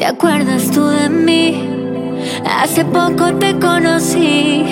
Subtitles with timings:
[0.00, 1.62] ¿Te acuerdas tú de mí?
[2.46, 4.64] Hace poco te conocí.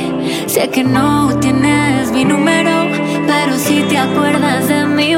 [0.46, 2.89] Sé que no tienes mi número,
[3.27, 5.14] pero si te acuerdas de mí.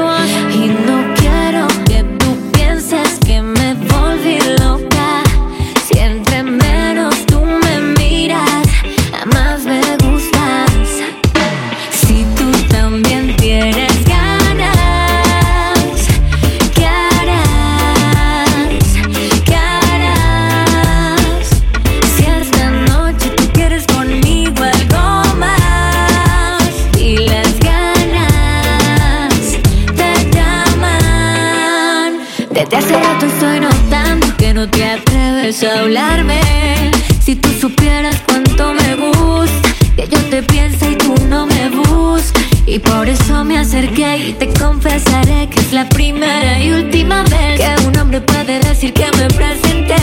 [37.23, 42.43] Si tú supieras cuánto me gusta, que yo te pienso y tú no me buscas.
[42.67, 47.59] Y por eso me acerqué y te confesaré que es la primera y última vez
[47.59, 49.95] que un hombre puede decir que me presenté.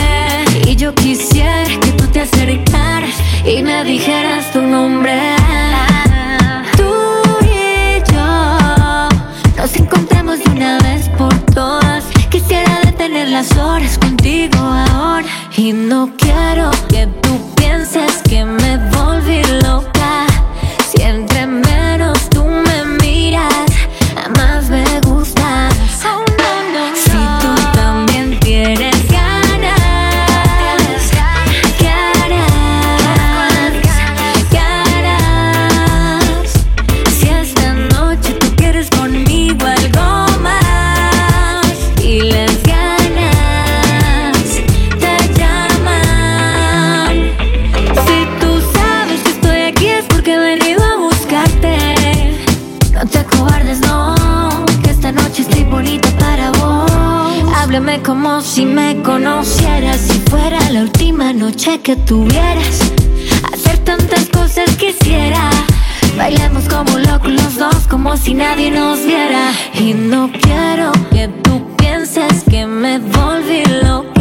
[0.69, 3.15] Y yo quisiera que tú te acercaras
[3.45, 5.17] y me dijeras tu nombre.
[6.75, 6.93] Tú
[7.41, 9.07] y yo
[9.55, 12.03] nos encontramos de una vez por todas.
[12.29, 14.18] Quisiera detener las horas cuando
[15.59, 19.88] y no quiero que tú pienses que me volví loca.
[59.03, 62.91] conocieras si fuera la última noche que tuvieras.
[63.51, 65.49] Hacer tantas cosas quisiera.
[66.17, 69.51] Bailemos como locos los dos, como si nadie nos viera.
[69.73, 74.18] Y no quiero que tú pienses que me volví loco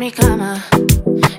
[0.00, 0.54] mi cama.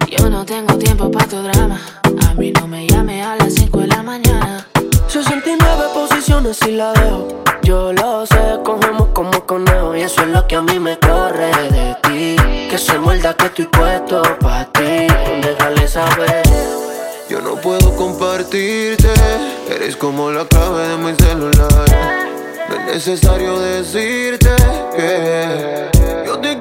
[0.07, 1.81] Yo no tengo tiempo para tu drama.
[2.29, 4.67] A mí no me llame a las 5 de la mañana.
[5.07, 7.43] 69 posiciones y la dejo.
[7.63, 9.95] Yo lo sé, cogemos como conejo.
[9.95, 12.35] Y eso es lo que a mí me corre de ti.
[12.69, 15.07] Que soy muerda, que estoy puesto para ti.
[15.41, 16.43] Déjale saber.
[17.31, 19.09] Yo no puedo compartirte.
[19.71, 22.29] Eres como la clave de mi celular.
[22.69, 24.55] No es necesario decirte
[24.95, 25.89] que
[26.27, 26.60] yo te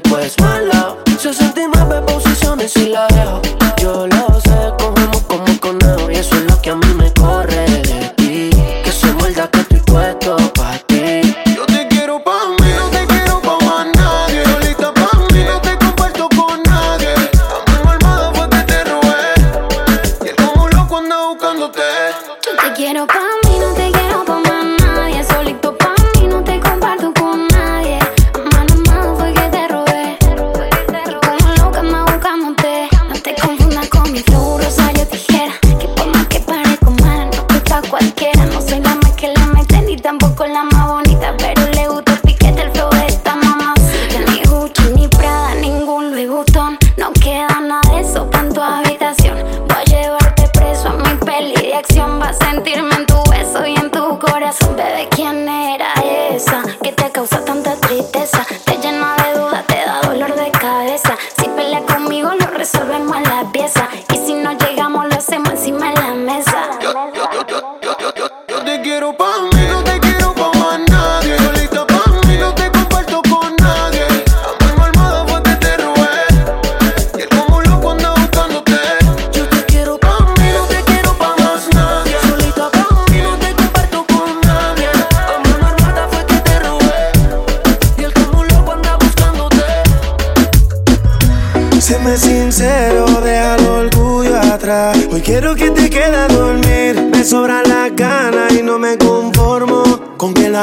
[0.00, 0.96] pues mala.
[1.18, 3.53] 69 posiciones y la dejo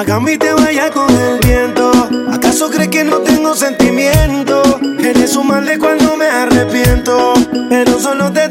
[0.07, 1.91] la y te vaya con el viento.
[2.31, 4.79] ¿Acaso crees que no tengo sentimiento?
[4.99, 7.33] Eres un mal de cual no me arrepiento,
[7.69, 8.49] pero solo te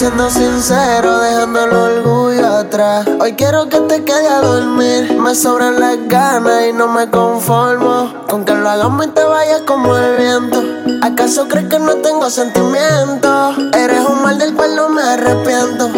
[0.00, 3.06] Siendo sincero, dejando el orgullo atrás.
[3.20, 5.12] Hoy quiero que te quede a dormir.
[5.20, 8.10] Me sobran las ganas y no me conformo.
[8.26, 10.64] Con que lo hagamos y te vayas como el viento.
[11.02, 13.58] ¿Acaso crees que no tengo sentimientos?
[13.74, 15.90] Eres un mal del cual no me arrepiento.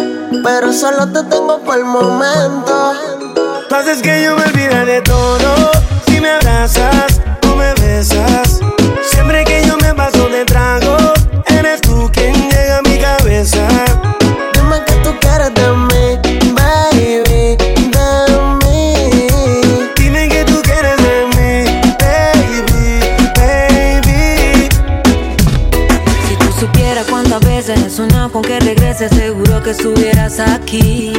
[0.43, 2.91] Pero solo te tengo por el momento.
[3.69, 5.71] Pasa es que yo me olvidé de todo.
[6.07, 7.21] Si me abrazas
[29.63, 31.13] que estuvieras aquí.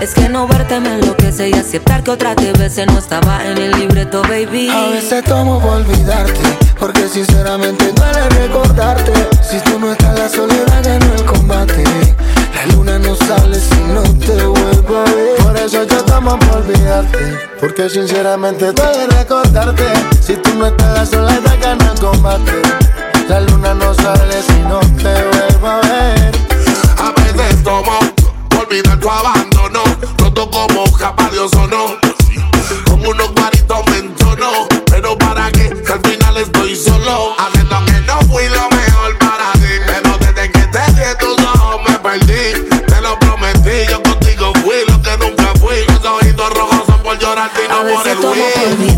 [0.00, 3.58] Es que no verte me enloquece y aceptar que otra te bese no estaba en
[3.58, 4.70] el libreto, baby.
[4.70, 9.12] A veces tomo por olvidarte, porque sinceramente duele recordarte.
[9.42, 11.84] Si tú no estás, la soledad ganó el combate.
[12.54, 15.36] La luna no sale si no te vuelvo a ver.
[15.42, 17.18] Por eso yo tomo por olvidarte,
[17.58, 19.84] porque sinceramente duele recordarte.
[20.20, 22.52] Si tú no estás, la soledad ganó el combate.
[23.28, 26.37] La luna no sale si no te vuelvo a ver.
[27.64, 29.82] Por olvidar tu abandono.
[30.18, 31.96] Roto como caballo sonó.
[32.86, 34.66] Con unos guaritos me entono.
[34.90, 37.34] Pero para qué, que al final estoy solo.
[37.38, 39.74] Haciendo que no fui lo mejor para ti.
[39.86, 42.68] Pero desde que te di en tus ojos me perdí.
[42.86, 45.84] Te lo prometí, yo contigo fui lo que nunca fui.
[45.88, 48.97] Los ojitos rojos son por llorarte y no por el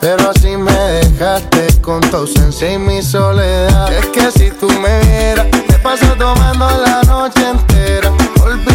[0.00, 3.92] pero así me dejaste con tu ausencia y mi soledad.
[3.92, 8.05] Es que si tú me vieras, te paso tomando la noche entera.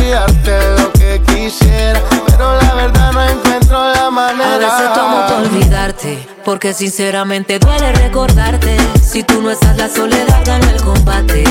[0.01, 4.57] Olvidarte lo que quisiera, pero la verdad no encuentro la A manera.
[4.57, 8.77] veces tomo por olvidarte, porque sinceramente duele recordarte.
[9.03, 11.43] Si tú no estás, la soledad gana el combate.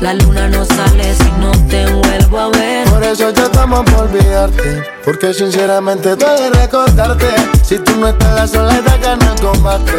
[0.00, 2.88] La luna no sale si no te vuelvo a ver.
[2.88, 7.28] Por eso yo tomo por olvidarte, porque sinceramente duele recordarte.
[7.62, 9.92] Si tú no estás la soledad gana el combate.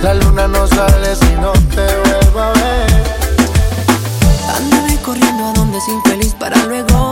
[0.00, 3.16] La luna no sale si no te vuelvo a ver.
[4.56, 7.05] Andaré corriendo a donde es infeliz para luego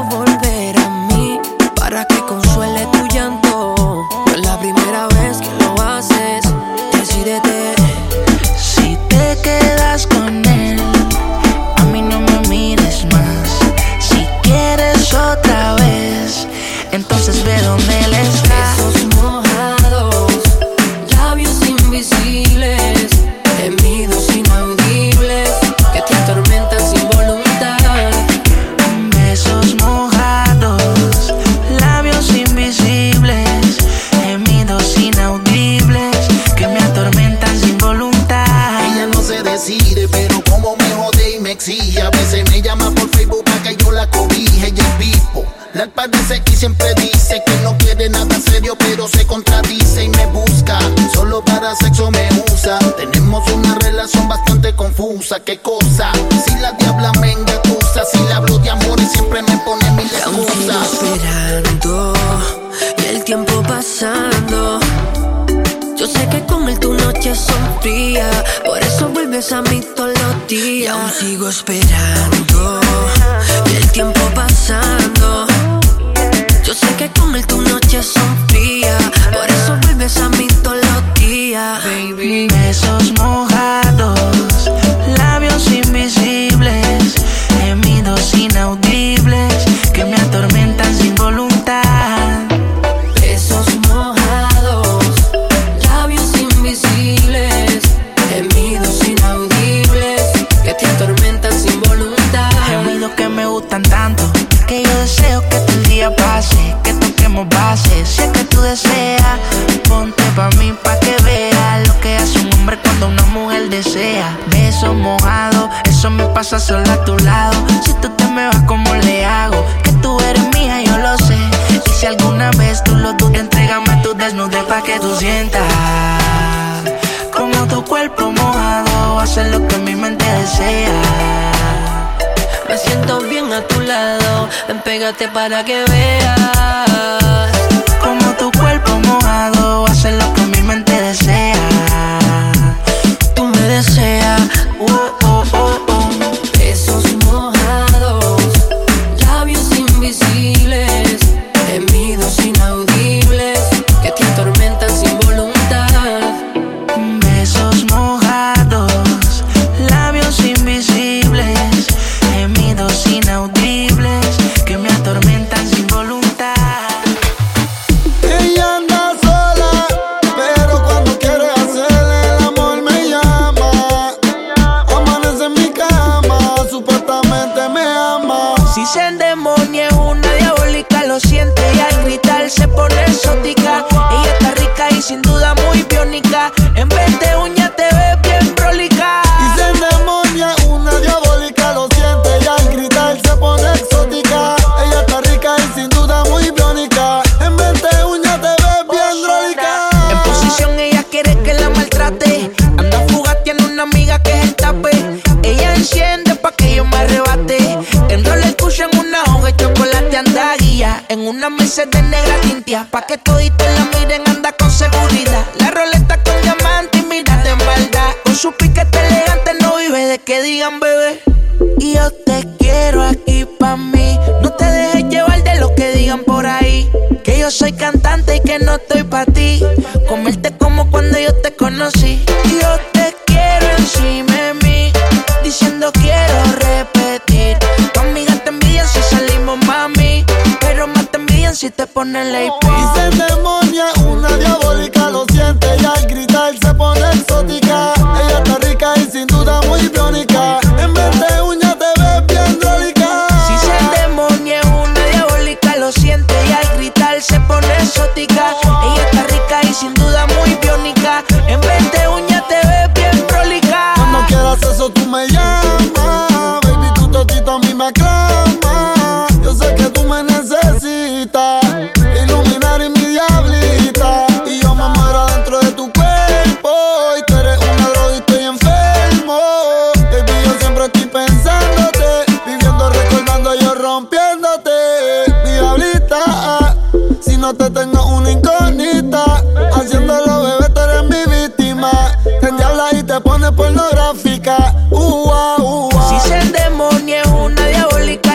[135.34, 136.13] para que veas.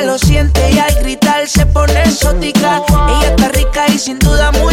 [0.09, 2.81] lo siente y al gritar se pone exótica.
[2.87, 4.68] Ella está rica y sin duda muy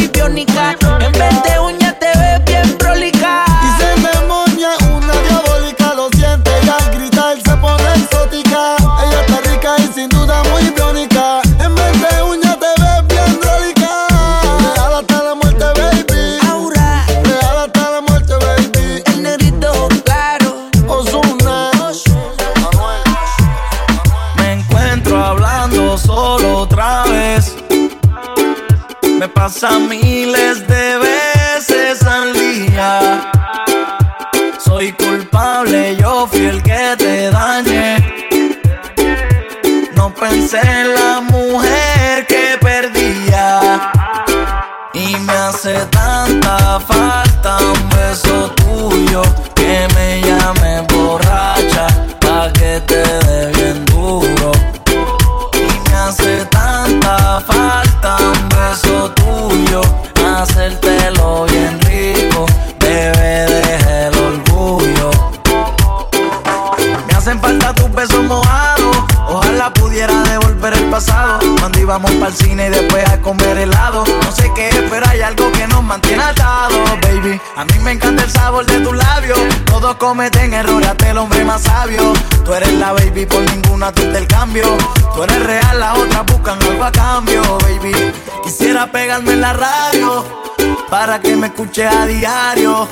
[89.07, 90.25] pegarme en la radio
[90.91, 92.89] para que me escuches a diario.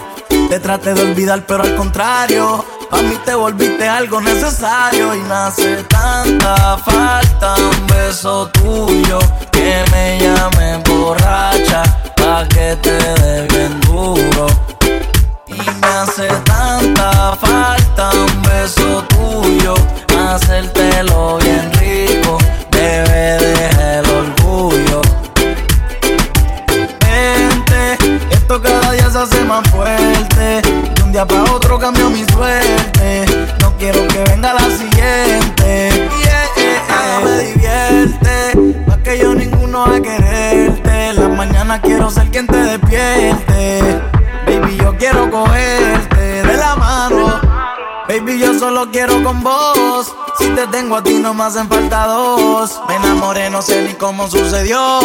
[0.48, 5.34] Te traté de olvidar, pero al contrario, a mí te volviste algo necesario y me
[5.34, 9.18] hace tanta falta un beso tuyo
[9.50, 11.82] que me llame borracha
[12.16, 14.46] pa que te dé bien duro.
[15.48, 19.74] Y me hace tanta falta un beso tuyo,
[20.16, 21.73] hacértelo bien
[42.34, 44.02] quien te despierte.
[44.44, 47.40] Baby, yo quiero cogerte de la mano.
[48.08, 50.12] Baby, yo solo quiero con vos.
[50.36, 52.80] Si te tengo a ti, no me hacen falta dos.
[52.88, 55.00] Me enamoré, no sé ni cómo sucedió.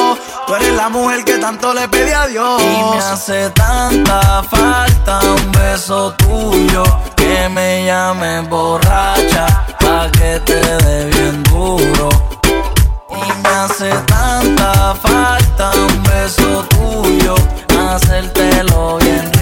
[0.48, 2.64] Tú eres la mujer que tanto le pedí a Dios.
[2.64, 6.82] Y me hace tanta falta un beso tuyo.
[7.16, 9.46] Que me llame borracha,
[9.80, 12.10] pa' que te dé bien duro.
[13.12, 16.79] Y me hace tanta falta un beso tuyo
[17.78, 19.39] hacértelo bien.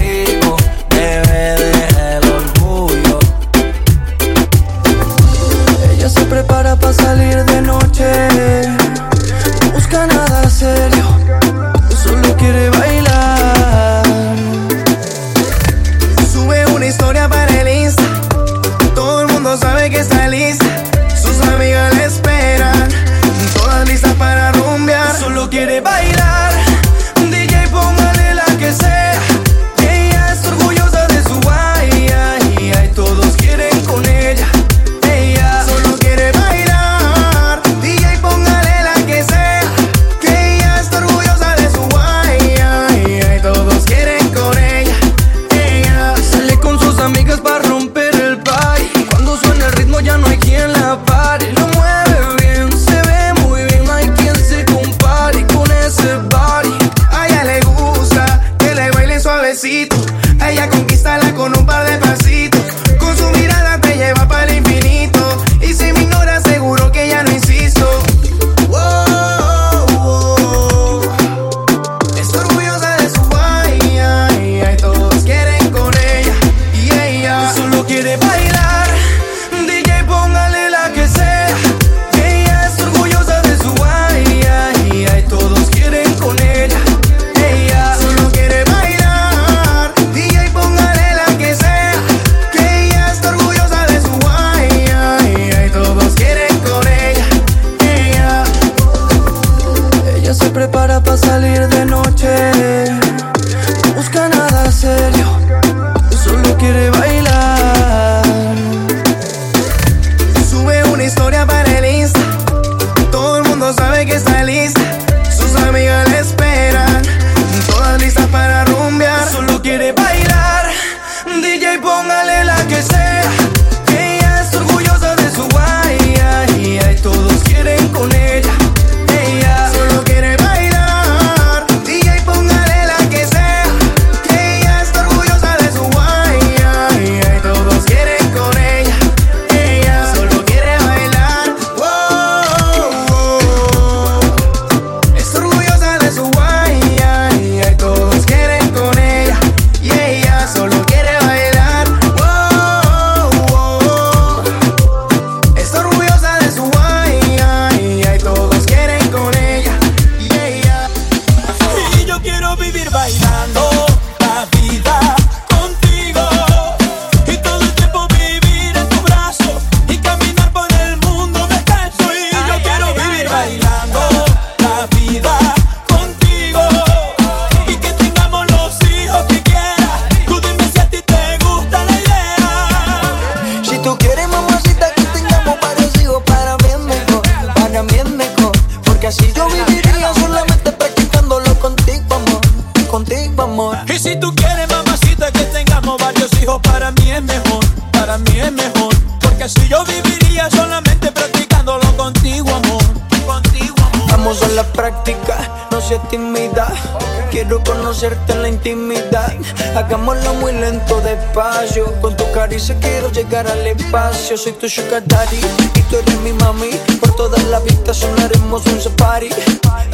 [212.38, 214.36] viajar y se quiero llegar al espacio.
[214.36, 215.38] Soy tu sugar daddy
[215.74, 216.70] y tú eres mi mami.
[217.00, 219.30] Por todas las vistas sonaremos un safari.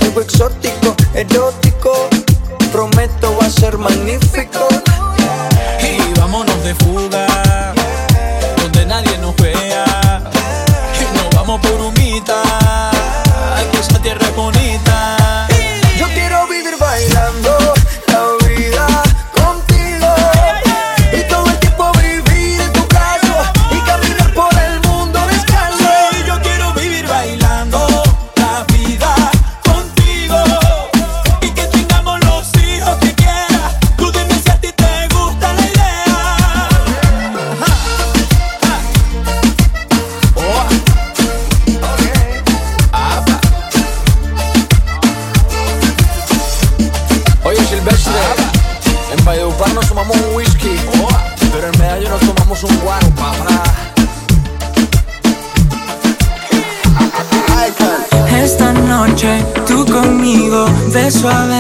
[0.00, 1.73] Algo exótico, erótico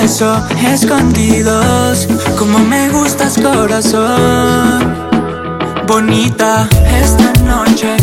[0.04, 2.06] escondidos.
[2.38, 4.92] Como me gustas, corazón.
[5.86, 7.96] Bonita esta noche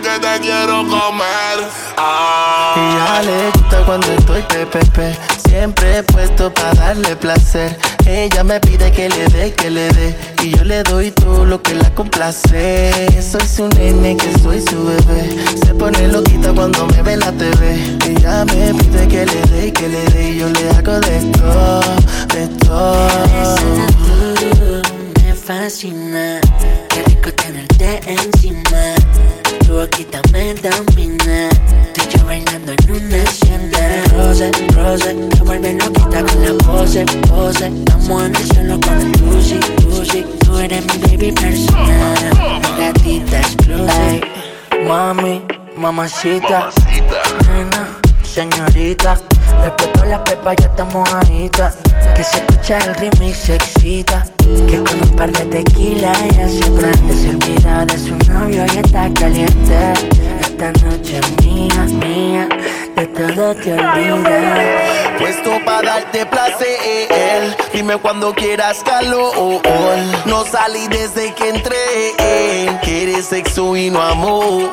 [0.00, 1.68] que te quiero comer.
[1.96, 2.74] Ah.
[2.76, 5.16] Y ya le gusta cuando estoy pepepe.
[5.48, 7.76] Siempre puesto para darle placer.
[8.06, 10.16] Ella me pide que le dé, que le dé.
[10.42, 13.22] Y yo le doy todo lo que la complace.
[13.22, 15.36] Soy su nene, que soy su bebé.
[15.64, 19.66] Se pone loquita cuando me ve en la TV Ella me pide que le dé,
[19.66, 20.30] y que le dé.
[20.30, 21.80] Y yo le hago de todo,
[22.34, 23.54] de todo.
[23.56, 24.82] Tú
[25.22, 26.40] me fascina.
[26.88, 28.94] Qué rico tenerte encima
[29.70, 31.48] boquita me domina
[31.94, 37.04] Tú y yo bailando en una hacienda Rose, rose Me vuelve loquita con la pose,
[37.28, 37.66] pose.
[37.66, 42.60] Estamos en el cielo con el Lucy, Lucy Tú eres mi baby personal.
[42.60, 44.20] Mi gatita exclusive.
[44.86, 45.42] Mami,
[45.76, 46.70] mamacita,
[47.46, 47.88] nena,
[48.22, 49.20] señorita.
[49.62, 51.74] Respeto la pepa, ya estamos ahorita.
[52.14, 54.24] Que se escucha el remix se excita.
[54.68, 58.78] Que con un par de tequila ella se prende Se olvida de su novio y
[58.78, 59.92] está caliente.
[60.40, 62.48] Esta noche es mía, mía
[65.18, 69.62] Puesto para darte placer Dime cuando quieras calor
[70.26, 71.76] No salí desde que entré
[72.82, 74.68] Quieres sexo y no amor.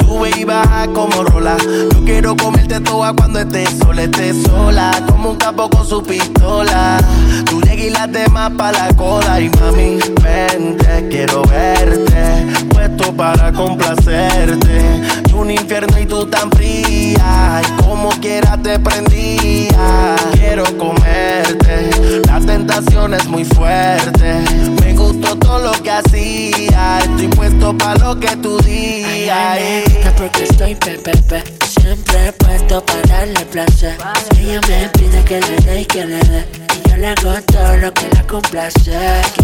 [0.00, 1.56] Sube y baja como rola.
[1.92, 4.02] Yo quiero comerte toda cuando estés sola.
[4.02, 6.98] Estés sola como un capo con su pistola.
[7.46, 12.46] Tú llegas y las demás pa' la cola Y mami, vente, quiero verte.
[12.70, 17.62] Puesto para complacerte un infierno y tú tan fría.
[17.62, 20.16] Y como quiera te prendía.
[20.34, 21.90] Quiero comerte.
[22.26, 24.40] La tentación es muy fuerte.
[24.82, 27.00] Me gustó todo lo que hacía.
[27.00, 29.58] Estoy puesto pa' lo que tú digas.
[29.58, 33.94] Está porque estoy pepepe Siempre puesto para darle placer
[34.40, 36.46] Ella me pide que le dé y que le dé.
[36.82, 38.90] Y yo le hago todo lo que la complace.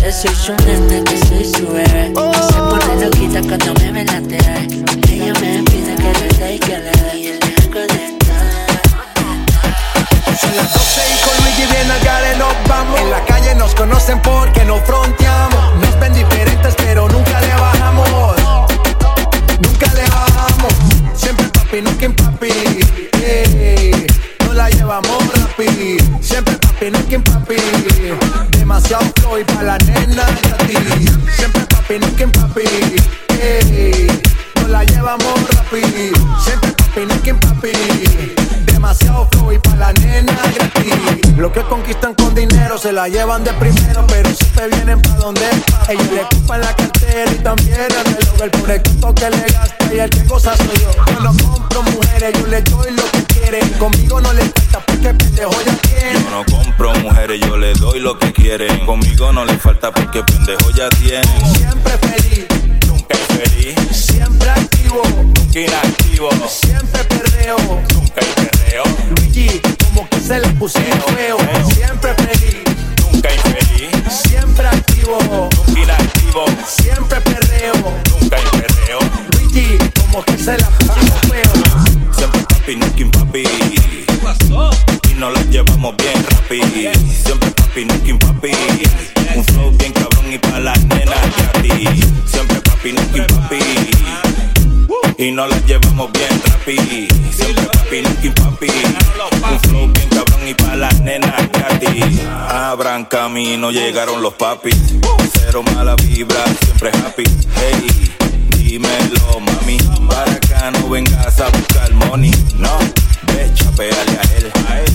[0.01, 2.15] Que soy su nene, que soy su bebé.
[2.15, 4.69] Se pone loquita cuando me ve la TV
[5.13, 7.19] Ella me pide que le dé y que le dé.
[7.19, 8.17] Y yo le hago de
[10.41, 11.10] Son las 12
[42.91, 45.49] se la llevan de primero, pero siempre vienen pa' donde
[45.89, 48.41] Ellos le ocupan la cartera y también el reloj.
[48.41, 48.83] El pobre
[49.15, 50.91] que le gasta y el que cosa soy yo.
[51.07, 53.69] Yo no compro mujeres, yo le doy lo que quieren.
[53.79, 56.15] Conmigo no le falta porque pendejo ya tiene.
[56.15, 58.85] Yo no compro mujeres, yo le doy lo que quieren.
[58.85, 61.55] Conmigo no le falta porque pendejo ya tienen.
[61.55, 62.47] Siempre feliz,
[62.89, 65.03] Nunca infeliz, siempre activo,
[65.37, 66.29] nunca inactivo.
[66.49, 67.57] siempre perreo.
[67.95, 68.83] Nunca perreo,
[69.17, 71.37] Luigi, como que se le pusieron feo.
[71.73, 72.70] Siempre feliz,
[74.11, 75.19] siempre activo,
[75.67, 76.45] nunca inactivo.
[76.67, 77.75] siempre perreo.
[78.21, 78.99] Nunca hay perreo,
[79.33, 81.53] Luigi, como que se la pusieron feo.
[82.17, 83.45] siempre papi, nunca impapi.
[85.11, 86.61] Y nos la llevamos bien rapi.
[87.25, 88.53] Siempre papi, nunca impapi.
[89.35, 92.07] Un flow bien cabrón y pa' las nenas gratis.
[92.27, 93.61] Siempre papi, nunca impapi.
[95.21, 97.07] Y nos la llevamos bien rapi.
[97.31, 98.69] Siempre papi, nunca impapi.
[99.53, 102.21] Un flow bien cabrón y pa' las nenas gratis.
[102.49, 104.75] Abran camino, llegaron los papis.
[105.35, 107.25] Cero mala vibra, siempre happy.
[107.55, 108.11] Hey,
[108.57, 109.77] dímelo, mami.
[110.09, 112.79] Para acá no vengas a buscar money, no.
[113.35, 114.51] Ve, chapeale a él.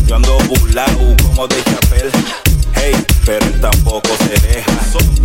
[0.07, 2.11] Yo ando burlao como de chapel.
[2.75, 2.95] Hey,
[3.25, 4.71] pero él tampoco se deja.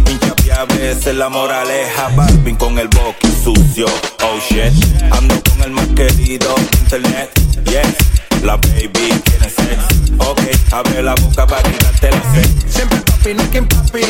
[0.07, 2.09] Hinchapi a veces la moraleja.
[2.17, 3.87] Barbie con el boqui sucio.
[4.23, 4.73] Oh shit.
[5.13, 7.31] Ando con el más querido internet.
[7.65, 8.20] Yes.
[8.43, 8.91] La baby
[9.25, 9.79] quiere sex.
[10.19, 10.41] Ok,
[10.73, 12.49] abre la boca para quitarte la sed.
[12.69, 14.01] Siempre papi, nunca en papi.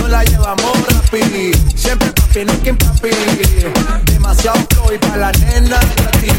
[0.00, 1.52] No la llevamos rapi.
[1.76, 3.10] Siempre papi, nunca en papi.
[4.06, 6.32] Demasiado flow y pa' la nena gratis.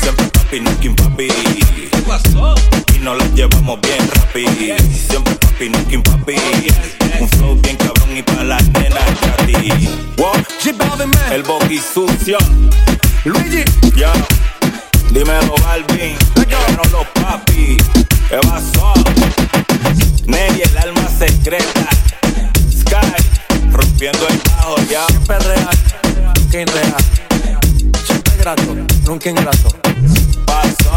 [0.00, 1.28] Siempre papi, nunca papi.
[2.94, 4.46] Y nos la llevamos bien rapi.
[5.08, 6.36] Siempre papi, nunca papi.
[7.20, 9.90] Un flow bien cabrón y pa' las nenas gratis.
[10.16, 10.32] Wow.
[11.30, 12.38] El boqui sucio.
[13.24, 13.64] Luigi.
[13.96, 14.12] Ya.
[15.12, 16.16] Dímelo, Balvin.
[16.36, 17.76] Llegaron los papi.
[18.30, 18.94] ¿Qué pasó?
[20.24, 21.86] Nelly, el alma secreta.
[22.70, 23.12] Sky.
[23.70, 25.06] Rompiendo el bajo ya.
[25.08, 25.78] Siempre real,
[26.34, 27.04] nunca irreal.
[28.06, 29.68] Siempre grato, nunca ingrato.
[30.46, 30.90] Pasó.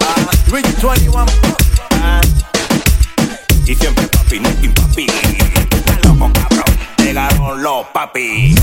[0.00, 1.26] Ah, Luigi 21.
[2.02, 2.20] Ah.
[3.66, 5.06] Y siempre papi, nunca papi.
[5.06, 6.76] Estás loco, cabrón.
[6.98, 8.56] Llegaron los papi.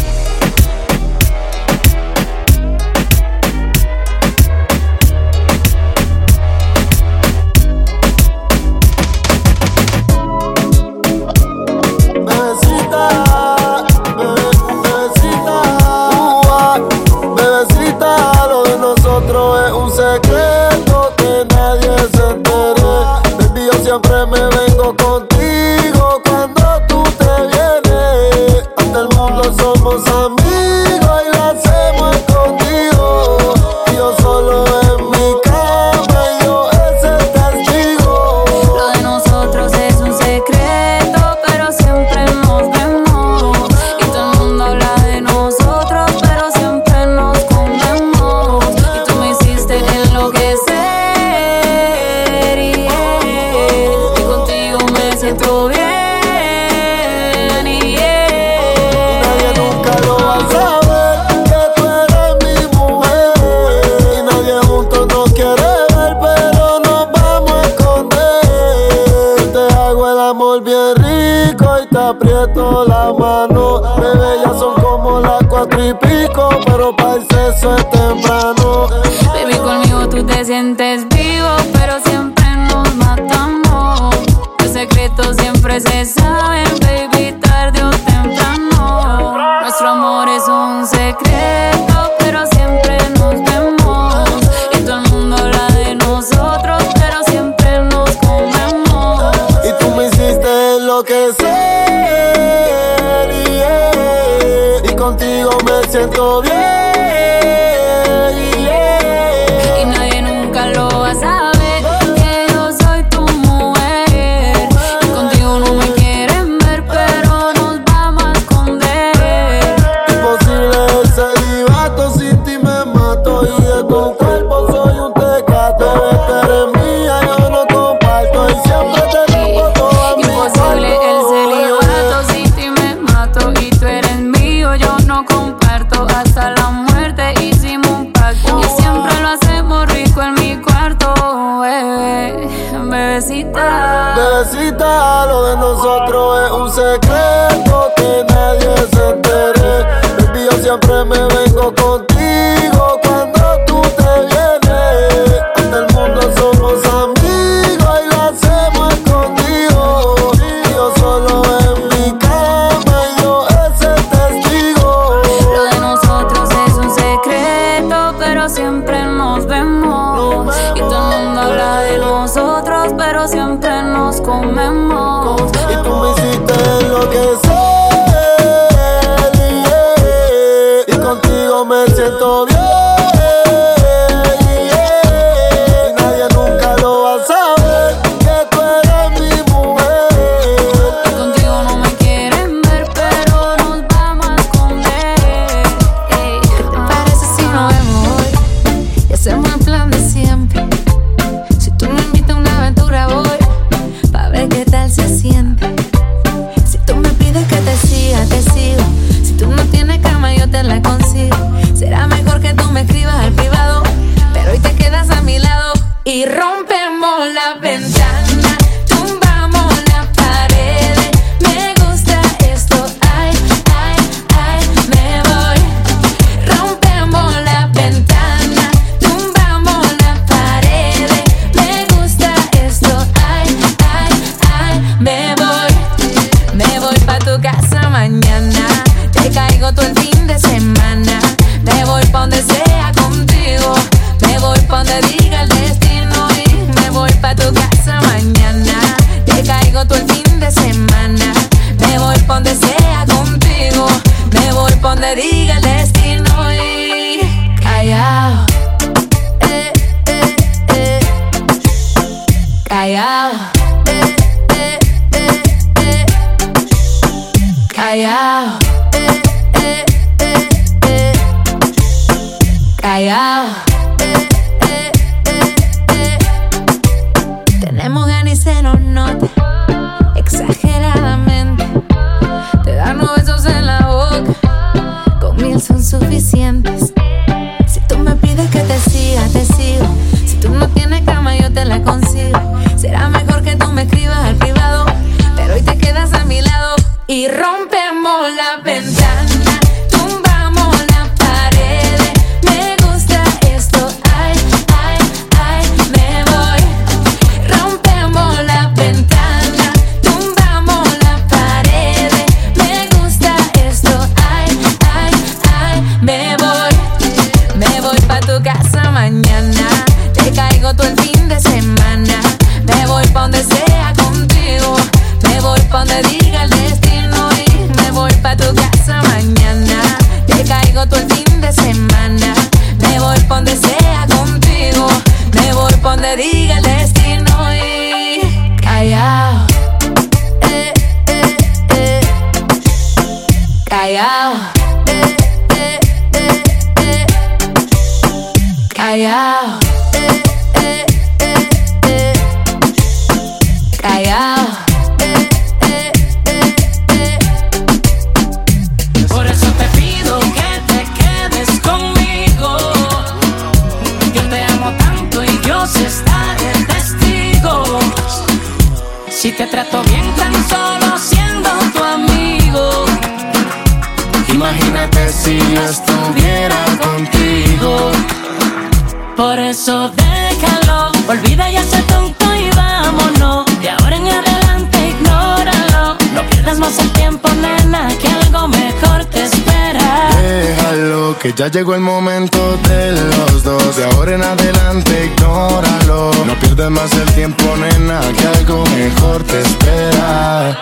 [391.36, 393.76] ya llegó el momento de los dos.
[393.76, 396.12] De ahora en adelante, ignóralo.
[396.26, 400.58] No pierdas más el tiempo, nena, que algo mejor te espera.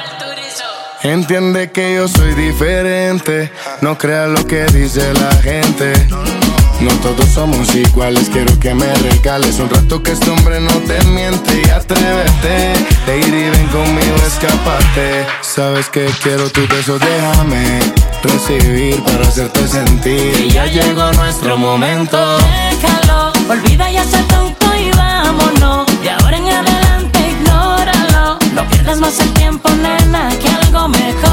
[1.04, 3.52] Entiende que yo soy diferente.
[3.82, 5.94] No creas lo que dice la gente.
[6.84, 11.02] No todos somos iguales, quiero que me regales un rato que este hombre no te
[11.06, 12.74] miente y atrévete.
[13.08, 15.26] Lady, ven conmigo, escápate.
[15.40, 17.80] Sabes que quiero tus besos, déjame
[18.22, 20.38] recibir para hacerte sentir.
[20.38, 22.18] Y ya llegó nuestro momento.
[22.38, 25.88] Déjalo, olvida ya ese tonto y vámonos.
[26.02, 28.40] De ahora en adelante, ignóralo.
[28.56, 31.33] No pierdas más el tiempo, nena, que algo mejor.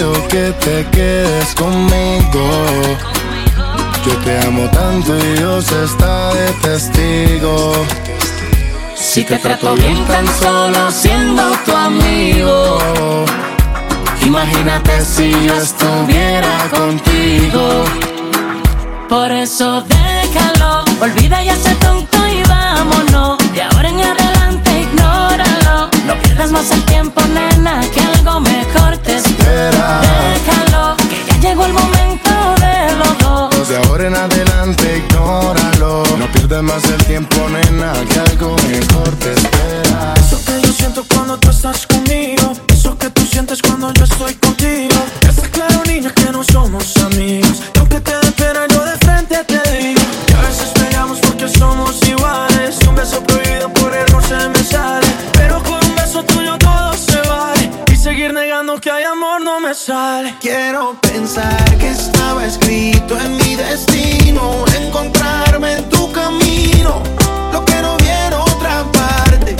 [0.29, 2.43] que te quedes conmigo.
[4.05, 7.73] Yo te amo tanto y Dios está de testigo.
[8.95, 12.79] Si te trato bien tan solo siendo tu amigo.
[14.25, 17.85] Imagínate si yo estuviera contigo.
[19.07, 23.37] Por eso déjalo, olvida y hace tonto y vámonos.
[23.53, 25.89] De ahora en adelante ignóralo.
[26.07, 31.73] No pierdas más el tiempo, nena, que algo mejor te Déjalo, que ya llegó el
[31.73, 33.69] momento de los dos.
[33.69, 36.03] De ahora en adelante, ignóralo.
[36.17, 40.13] No pierdas más el tiempo, nena, que algo mejor te espera.
[40.17, 42.53] Eso que yo siento cuando tú estás conmigo.
[42.67, 44.95] Eso que tú sientes cuando yo estoy contigo.
[45.27, 47.61] Está claro, niña, que no somos amigos.
[47.75, 50.01] Lo que te espera, yo de frente te digo.
[50.27, 52.77] Que a veces peleamos porque somos iguales.
[52.87, 55.07] Un beso prohibido por error se me sale.
[55.33, 55.61] Pero
[58.11, 60.35] Seguir negando que hay amor no me sale.
[60.41, 67.01] Quiero pensar que estaba escrito en mi destino, encontrarme en tu camino.
[67.53, 69.55] Lo quiero ver otra parte.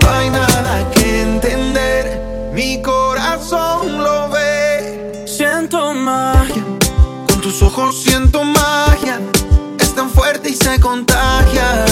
[0.00, 5.26] No hay nada que entender, mi corazón lo ve.
[5.26, 6.64] Siento magia,
[7.28, 9.20] con tus ojos siento magia.
[9.78, 11.84] Es tan fuerte y se contagia.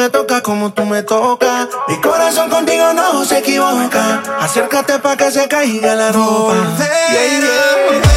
[0.00, 1.68] me tocas como tú me tocas.
[1.86, 4.22] Mi corazón contigo no se equivoca.
[4.40, 6.54] Acércate pa' que se caiga la ropa.
[7.12, 8.09] Yeah, yeah.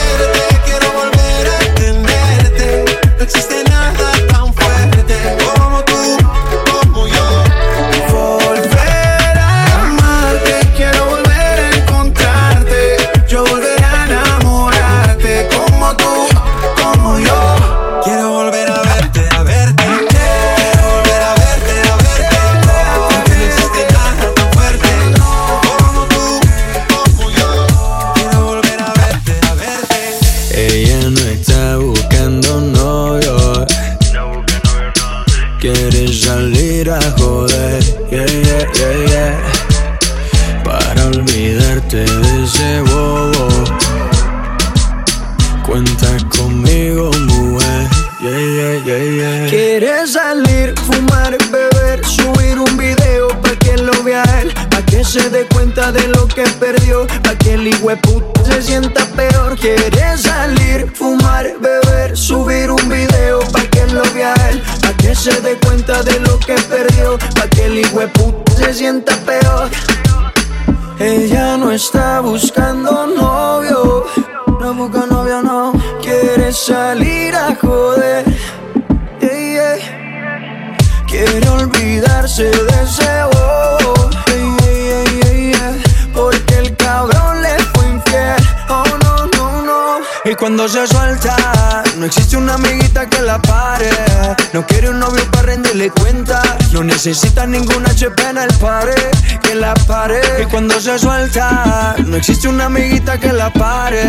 [97.06, 98.96] necesita ninguna HP en el pare,
[99.42, 100.22] que la pare.
[100.42, 104.06] Y cuando se suelta, no existe una amiguita que la pare.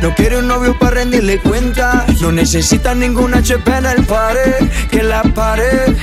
[0.00, 2.06] No quiere un novio para rendirle cuenta.
[2.22, 4.56] No necesita ninguna HP en el pare,
[4.90, 5.94] que la pare.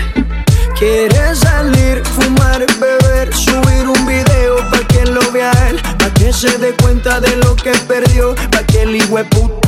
[0.77, 6.55] Quiere salir, fumar, beber, subir un video pa' que lo vea él, pa' que se
[6.59, 9.17] dé cuenta de lo que perdió, pa' que el hijo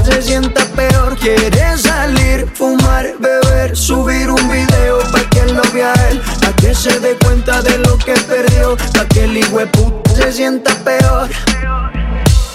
[0.06, 1.18] se sienta peor.
[1.18, 6.22] Quiere salir, fumar, beber, subir un video pa' que lo vea él,
[6.70, 11.28] que se dé cuenta de lo que perdió, pa' que el puta se sienta peor.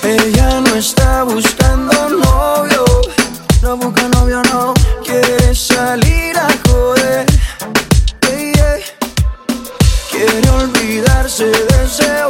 [0.05, 2.85] Ella no está buscando novio,
[3.63, 4.73] no busca novio, no
[5.05, 7.27] quiere salir a joder.
[8.29, 8.53] Hey.
[10.13, 12.25] Quiere olvidarse de ese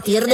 [0.00, 0.29] compartir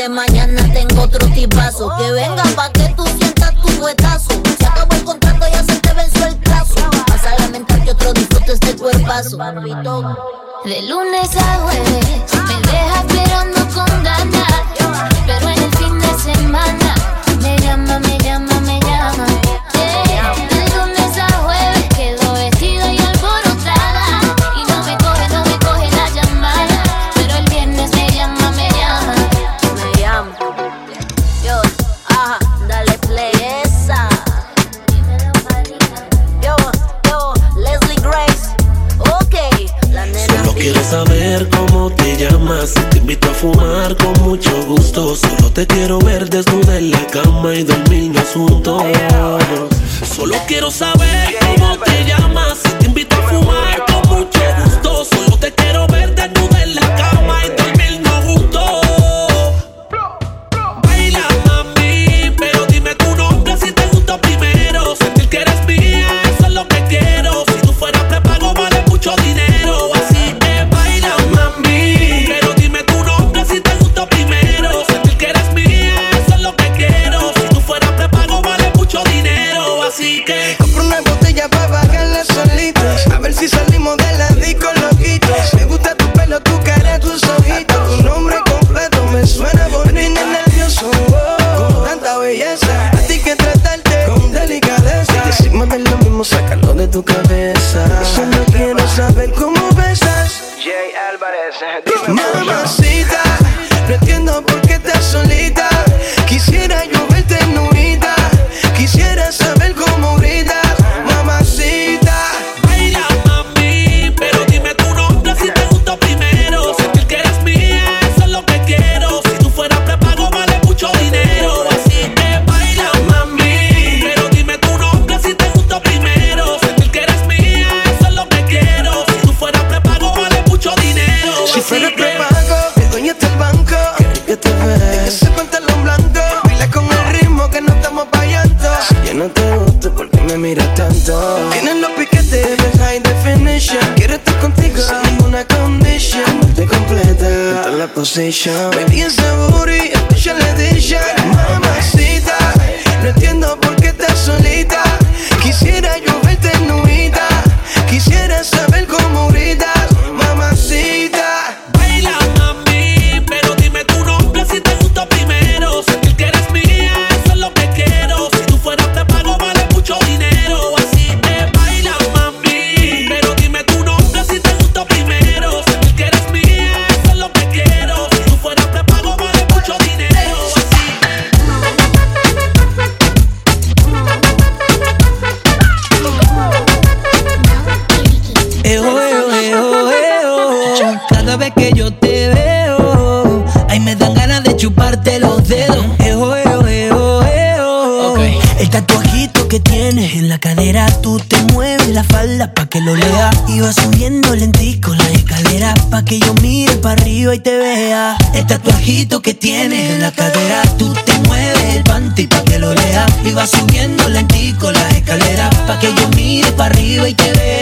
[208.86, 210.62] bajito que tienes en la cadera.
[210.78, 213.04] Tú te mueves el panty pa' que lo lea.
[213.24, 215.50] Y va subiendo lentico la escalera.
[215.66, 217.55] Pa' que yo mire pa' arriba y te vea.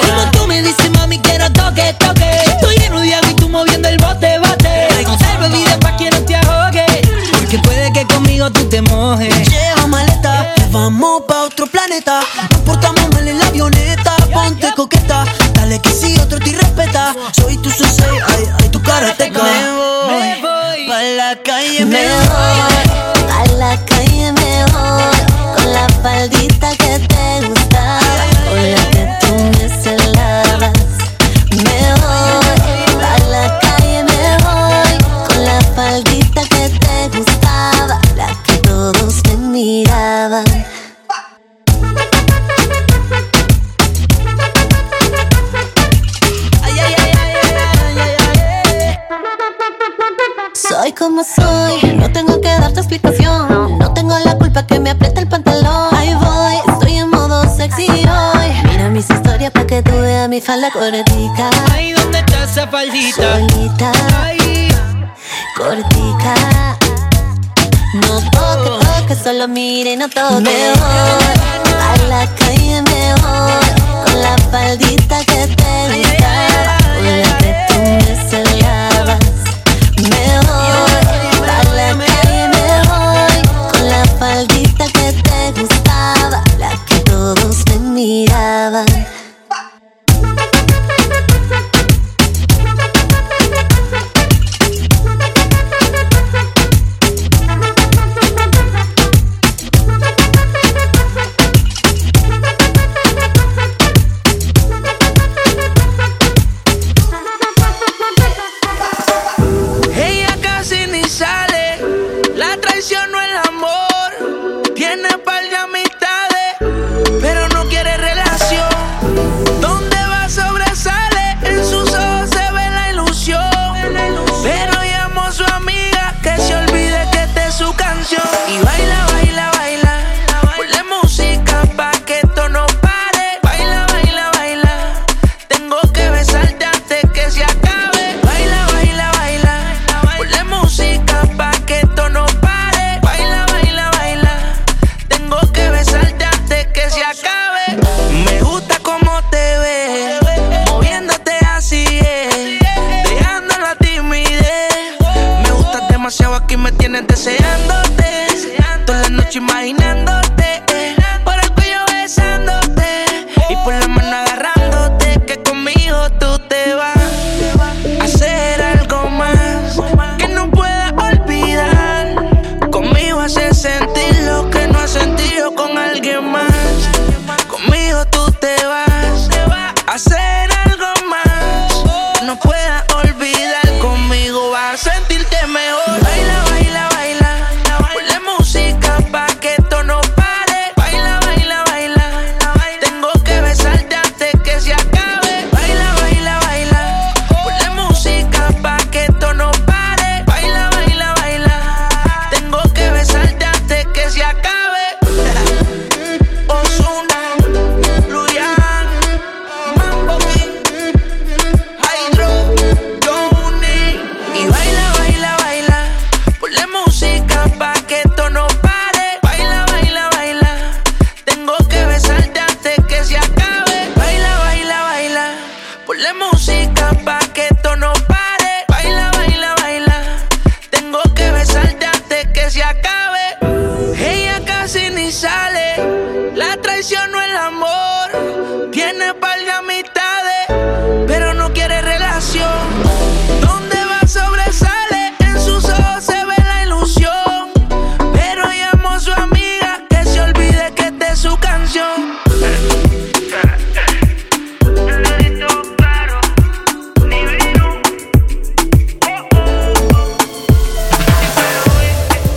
[70.05, 71.24] のとを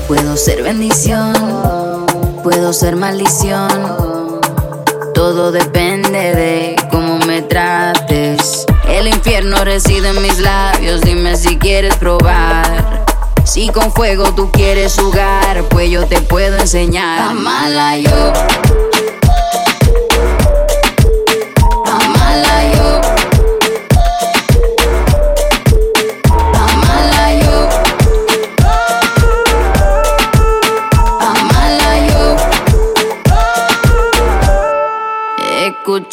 [0.07, 2.05] Puedo ser bendición,
[2.41, 3.67] puedo ser maldición.
[5.13, 8.65] Todo depende de cómo me trates.
[8.87, 13.05] El infierno reside en mis labios, dime si quieres probar.
[13.43, 17.31] Si con fuego tú quieres jugar, pues yo te puedo enseñar.
[17.31, 18.86] Amala yo.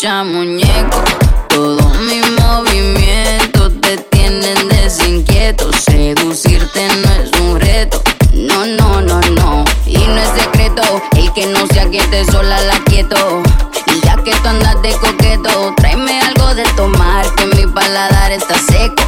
[0.05, 1.03] muñeco.
[1.49, 5.73] Todos mis movimientos te tienen desinquieto.
[5.73, 8.03] Seducirte no es un reto.
[8.35, 9.65] No, no, no, no.
[9.87, 10.83] Y no es secreto.
[11.17, 13.43] El que no se aquiete sola la quieto.
[13.87, 18.59] Y ya que tú andas de coqueto, tráeme algo de tomar que mi paladar está
[18.59, 19.03] seco.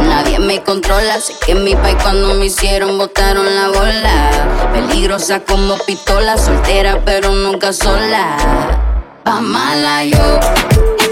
[0.00, 4.70] Nadie me controla, sé que mi país cuando me hicieron botaron la bola.
[4.74, 8.93] Peligrosa como pistola, soltera pero nunca sola.
[9.24, 11.03] Amala yo.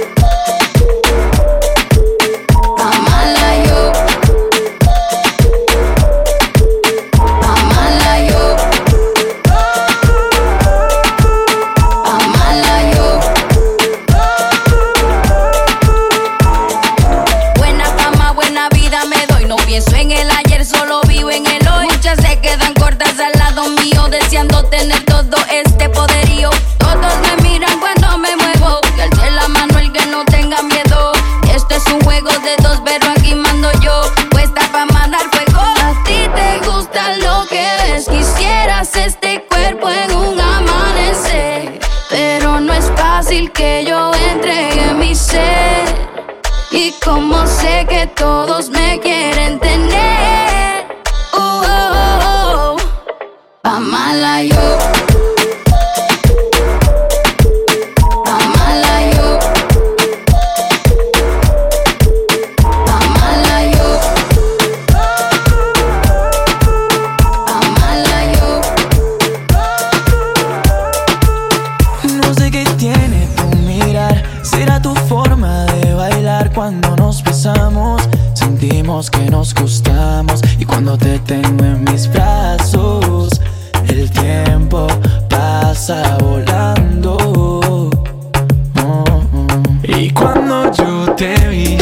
[91.23, 91.82] Damn.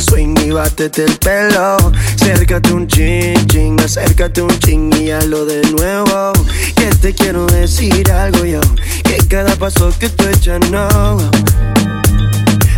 [0.00, 1.76] swing y bátete el pelo.
[2.14, 6.32] Acércate un ching, ching, acércate un ching y hazlo de nuevo.
[6.76, 8.60] Que te quiero decir algo yo,
[9.04, 11.18] que cada paso que tú echas no.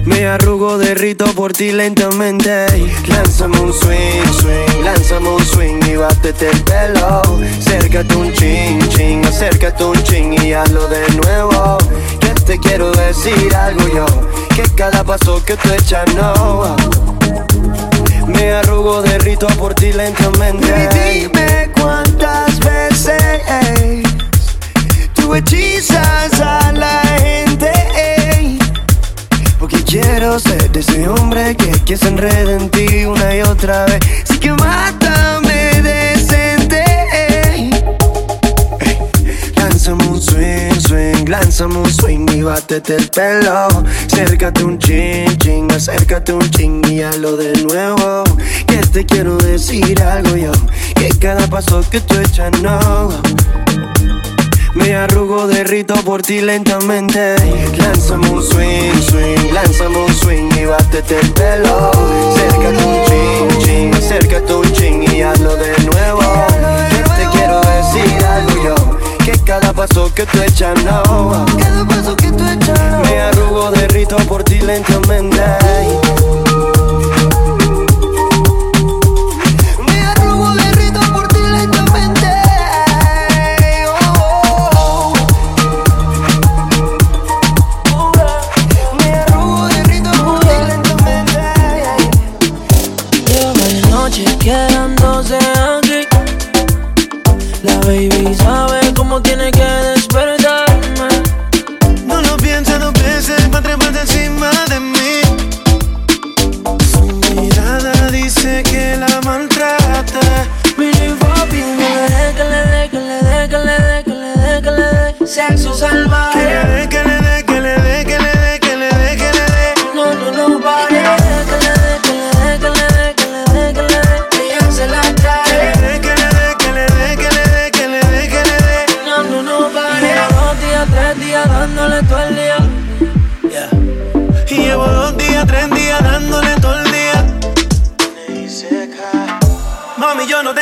[0.05, 2.66] Me arrugo, derrito por ti lentamente.
[3.09, 7.22] Lánzame un swing, swing, lánzame un swing y bátete el pelo.
[7.59, 11.78] Acércate un ching, ching, acércate un ching y hazlo de nuevo.
[12.20, 16.77] Que te quiero decir algo yo que cada paso que tú echas no.
[18.27, 20.66] Me arrugo, derrito por ti lentamente.
[20.66, 23.43] Y dime cuántas veces
[25.15, 27.70] Tú hechizas a la gente.
[29.59, 33.85] Porque quiero ser de ese hombre que, que se enreda en ti una y otra
[33.85, 34.01] vez.
[34.23, 35.15] Así que mata
[39.86, 43.68] Lánzame un swing, swing, lánzame un swing y bátete el pelo.
[44.12, 48.24] Acércate un ching, ching, acércate un ching y hazlo de nuevo.
[48.66, 50.50] Que te quiero decir algo yo,
[50.96, 53.10] que cada paso que tú echas no.
[54.74, 57.36] Me arrugo, derrito por ti lentamente.
[57.78, 61.92] Lánzame un swing, swing, lánzame un swing y bátete el pelo.
[62.32, 66.22] Acércate un ching, ching, acércate un ching y hazlo de nuevo.
[66.90, 68.76] Que te quiero decir algo yo
[69.27, 71.44] que cada paso que tú echas no.
[71.59, 75.43] Cada paso que tú echas Me arrugo, derrito por ti lentamente.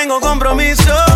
[0.05, 1.14] Tengo compromiso.